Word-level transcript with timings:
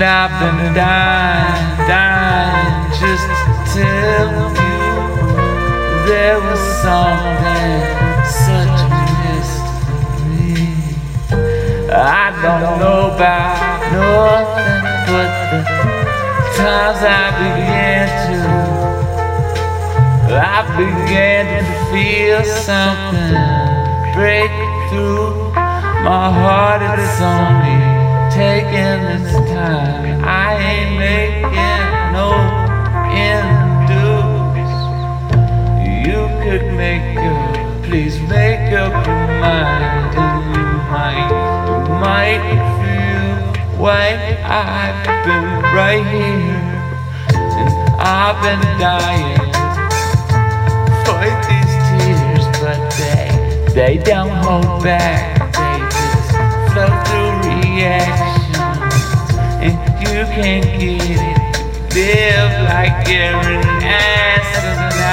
And 0.00 0.06
I've 0.06 0.30
been 0.38 0.74
dying, 0.74 1.76
dying 1.88 2.86
just 3.00 3.26
to 3.26 3.82
tell 3.82 4.30
you 4.54 4.86
there 6.06 6.38
was 6.38 6.62
something 6.86 7.82
such 8.22 8.78
a 8.78 8.94
mystery. 9.26 10.70
I 11.90 12.30
don't 12.42 12.78
know 12.78 13.10
about 13.10 13.58
nothing 13.90 14.86
but 15.10 15.30
the 15.50 15.66
times 16.54 17.02
I 17.02 17.34
began 17.42 18.06
to. 18.28 18.38
I 20.30 20.62
began 20.78 21.42
to 21.58 21.74
feel 21.90 22.38
something 22.62 23.34
break 24.14 24.54
through 24.90 25.50
my 26.04 26.30
heart. 26.30 26.82
It's 26.86 27.20
only 27.20 27.78
taking 28.30 29.02
its 29.10 29.37
I 30.24 30.56
ain't 30.70 30.92
making 30.98 31.78
no 32.16 32.28
induce. 33.32 34.74
You 36.06 36.20
could 36.42 36.66
make 36.74 37.16
up, 37.18 37.84
please 37.84 38.16
make 38.22 38.72
up 38.72 38.92
your 39.06 39.26
mind, 39.40 40.16
and 40.16 40.38
you 40.54 40.66
might, 40.94 41.30
might 42.00 42.44
feel 42.80 43.34
why 43.78 44.06
I've 44.44 44.98
been 45.26 45.48
right 45.74 46.06
here, 46.16 46.64
and 47.34 47.70
I've 48.00 48.38
been 48.42 48.62
dying 48.78 49.48
fight 51.08 51.38
these 51.48 51.74
tears, 51.88 52.46
but 52.60 52.80
they 52.98 53.28
they 53.74 53.94
don't 53.98 54.30
hold 54.44 54.82
back. 54.82 55.38
They 55.58 55.78
just 55.94 56.30
flow 56.72 56.92
through 57.06 57.32
reaction, 57.48 58.27
can't 60.42 60.64
get 60.80 61.00
it. 61.02 61.38
Live 61.94 62.52
like 62.68 63.08
you're 63.08 63.42
an 63.56 63.82
asinine. 63.82 65.08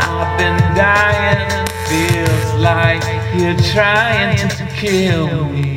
I've 0.00 0.36
been 0.38 0.58
dying, 0.74 1.66
feels 1.88 2.54
like 2.60 3.04
you're 3.36 3.60
trying 3.72 4.36
to 4.48 4.66
kill 4.74 5.44
me. 5.50 5.73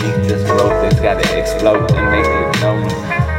Seed 0.00 0.10
that 0.10 0.16
beneath 0.16 0.28
this 0.28 0.50
growth 0.50 0.82
has 0.84 1.00
got 1.00 1.22
to 1.22 1.38
explode 1.38 1.90
and 1.92 2.10
make 2.10 2.26
it 2.26 2.60
known 2.60 2.88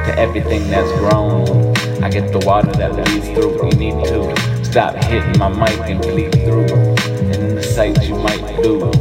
to 0.05 0.19
everything 0.19 0.69
that's 0.69 0.91
grown. 0.99 1.75
I 2.03 2.09
get 2.09 2.31
the 2.31 2.39
water 2.45 2.71
that 2.73 2.95
leads 2.95 3.27
through. 3.29 3.69
You 3.69 3.77
need 3.77 4.05
to 4.05 4.65
stop 4.65 4.95
hitting 5.03 5.37
my 5.37 5.49
mic 5.49 5.79
and 5.89 6.01
bleed 6.01 6.31
through. 6.33 6.67
And 7.33 7.57
the 7.57 7.63
sights 7.63 8.07
you 8.07 8.15
might 8.15 8.45
do. 8.61 8.91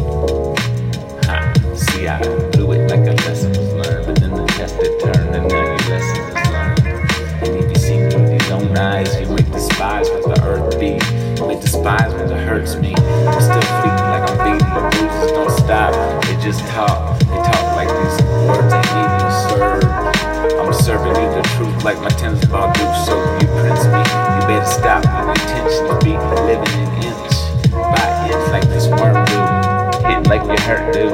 Ha, 1.26 1.52
See, 1.74 2.06
I 2.06 2.20
blew 2.50 2.72
it 2.72 2.90
like 2.90 3.06
a 3.06 3.14
lesson 3.26 3.50
was 3.50 3.72
learned, 3.74 4.06
but 4.06 4.20
then 4.20 4.30
the 4.34 4.46
test 4.46 4.76
it 4.78 5.00
turned, 5.00 5.34
and 5.34 5.48
now 5.48 5.64
your 5.64 5.76
lesson 5.88 6.20
is 6.28 6.50
learned. 6.50 6.80
And 7.42 7.56
if 7.56 7.70
you 7.70 7.76
see 7.76 8.08
through 8.10 8.28
these 8.28 8.50
own 8.50 8.76
eyes, 8.76 9.20
you 9.20 9.28
ain't 9.28 9.52
despise 9.52 10.08
what 10.10 10.34
the 10.34 10.42
earth 10.44 10.78
be. 10.78 10.98
You 11.40 11.50
ain't 11.50 11.62
despise 11.62 12.12
what 12.12 12.30
it 12.30 12.46
hurts 12.46 12.76
me. 12.76 12.94
Just 16.50 16.66
talk, 16.66 17.16
they 17.20 17.36
talk 17.46 17.76
like 17.78 17.86
these 17.86 18.18
words 18.50 18.74
ain't 18.74 18.90
even 18.90 19.30
serve. 19.46 19.84
I'm 20.58 20.72
serving 20.74 21.14
you 21.14 21.30
the 21.30 21.46
truth 21.54 21.84
like 21.84 22.00
my 22.00 22.08
tennis 22.08 22.44
ball 22.46 22.72
do. 22.74 22.82
So 23.06 23.14
you 23.38 23.46
prince 23.62 23.86
me, 23.86 24.02
you 24.02 24.42
better 24.50 24.66
stop 24.66 25.04
My 25.04 25.30
intention 25.30 25.86
to 25.86 25.94
be 26.02 26.10
living 26.50 26.74
an 26.74 26.90
inch 27.06 27.34
by 27.70 28.02
inch 28.26 28.50
like 28.50 28.66
this 28.66 28.88
worm 28.90 29.14
do. 29.30 29.38
Hitting 30.10 30.26
like 30.26 30.42
you 30.42 30.58
hurt, 30.66 30.90
do. 30.90 31.06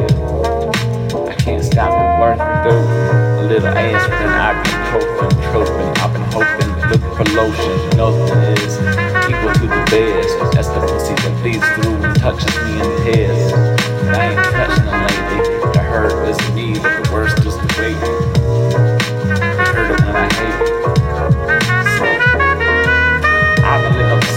I 1.28 1.34
can't 1.34 1.62
stop 1.62 1.92
the 1.92 2.06
work 2.16 2.40
through. 2.64 2.88
A 3.36 3.44
little 3.44 3.68
ass 3.76 4.08
with 4.08 4.24
an 4.24 4.32
ibuprofen, 4.40 5.32
troping. 5.52 5.90
I've 6.00 6.12
been 6.16 6.24
hoping, 6.32 6.72
looking 6.88 7.12
for 7.12 7.28
lotion. 7.36 7.72
Nothing 8.00 8.40
is 8.56 8.80
equal 9.28 9.52
to 9.52 9.66
the 9.68 9.84
best. 9.92 10.32
That's 10.56 10.68
the 10.68 10.80
pussy 10.80 11.12
that 11.12 11.34
bleeds 11.42 11.68
through 11.76 11.96
and 12.08 12.16
touches 12.18 12.56
me 12.64 12.80
in 12.80 12.88
tears. 13.04 13.35
And 13.35 13.35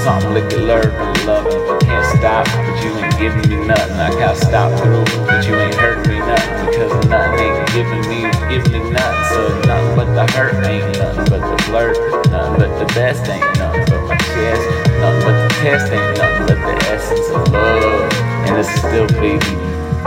something, 0.10 0.34
lick 0.34 0.52
learn, 0.58 0.90
and 0.90 1.26
love 1.26 1.46
but 1.46 1.82
can't 1.82 2.06
stop. 2.18 2.46
But 2.46 2.84
you 2.84 2.92
ain't 2.98 3.18
giving 3.20 3.46
me 3.50 3.68
nothing. 3.68 3.98
I 3.98 4.10
gotta 4.18 4.40
stop 4.40 4.70
through, 4.82 5.06
but 5.26 5.46
you 5.46 5.54
ain't 5.56 5.76
hurting 5.76 6.10
me 6.10 6.20
nothing 6.20 6.66
because 6.66 6.94
nothing 7.08 7.40
ain't 7.46 7.70
giving 7.74 8.04
me, 8.10 8.20
giving 8.50 8.72
me 8.74 8.90
nothing. 8.90 9.26
So 9.30 9.42
nothing 9.70 9.96
but 9.96 10.10
the 10.18 10.26
hurt 10.34 10.66
ain't 10.66 10.98
nothing 10.98 11.26
but 11.30 11.42
the 11.46 11.64
flirt, 11.64 11.98
nothing 12.32 12.58
but 12.58 12.72
the 12.80 12.88
best 12.98 13.30
ain't 13.30 13.46
nothing 13.60 13.86
but 13.90 14.02
my 14.10 14.18
chest, 14.18 14.66
nothing 14.98 15.24
but 15.26 15.36
the 15.44 15.50
test 15.62 15.94
ain't 15.94 16.18
nothing 16.18 16.46
but 16.50 16.60
the 16.66 16.76
essence 16.90 17.30
of 17.30 17.54
love. 17.54 18.14
And 18.48 18.58
it's 18.58 18.74
still 18.82 19.08
baby, 19.22 19.54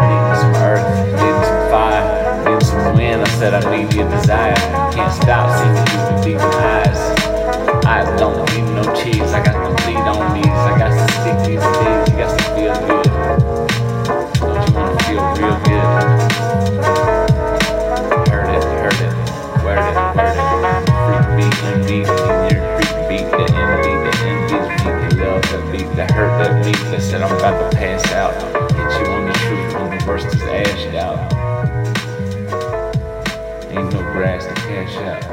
needing 0.03 0.35
some 0.43 0.55
earth, 0.67 0.87
needing 1.15 1.45
some 1.47 1.62
fire, 1.71 2.05
needing 2.45 2.67
some 2.67 2.97
wind. 2.97 3.23
I 3.23 3.29
said 3.39 3.55
I 3.55 3.62
need 3.71 3.95
your 3.95 4.11
desire. 4.11 4.57
Can't 4.91 5.15
stop 5.23 5.47
seeing 5.59 5.79
you 5.79 6.01
with 6.11 6.25
these 6.25 6.43
eyes. 6.59 7.23
I 7.85 8.05
don't 8.17 8.39
need 8.53 8.67
no 8.75 8.83
cheese. 8.95 9.33
I 9.33 9.45
got 9.45 9.53
to 9.53 9.81
days. 11.44 11.62
You 12.09 12.16
got 12.16 12.38
to 12.38 12.44
feel 12.54 12.75
good. 12.87 13.09
Don't 14.41 14.60
you 14.66 14.75
wanna 14.75 14.98
feel 15.04 15.25
real 15.38 15.56
good? 15.65 15.87
Heard 18.28 18.50
it, 18.56 18.65
heard 18.65 19.00
it, 19.00 19.12
word 19.65 19.81
it, 19.81 19.97
word 20.16 20.37
it. 20.37 20.93
Freak 21.06 21.26
beat, 21.37 21.59
in 21.65 22.37
your 22.50 22.62
freak 22.76 22.97
beat, 23.09 23.28
the 23.31 23.44
envy, 23.62 23.94
the 24.04 24.12
envy's 24.28 24.69
beat, 24.82 24.97
the 25.03 25.25
love, 25.25 25.44
the 25.50 25.59
beat, 25.72 25.91
the 25.97 26.04
hurt, 26.12 26.65
beat 26.65 26.82
that 26.91 27.03
said 27.03 27.22
I'm 27.22 27.34
about 27.37 27.56
to 27.70 27.76
pass 27.76 28.04
out. 28.12 28.34
Hit 28.72 28.93
you 29.00 29.12
on 29.12 29.26
the 29.26 29.32
truth 29.32 29.75
when 29.75 29.99
the 29.99 30.04
worst 30.06 30.26
is 30.26 30.43
ashed 30.43 30.94
out. 30.94 31.32
Ain't 33.70 33.93
no 33.93 34.00
grass 34.12 34.47
to 34.47 34.54
cash 34.54 34.97
out. 34.97 35.31